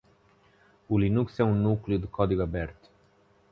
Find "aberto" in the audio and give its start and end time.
2.41-2.89